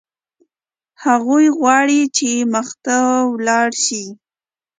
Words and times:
هغه 1.03 1.37
غواړي 1.59 2.01
چې 2.17 2.29
مخته 2.53 2.97
ولاړ 3.33 3.69
شي. 3.85 4.03